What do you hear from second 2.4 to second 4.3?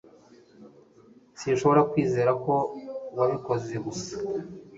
ko wabikoze gusa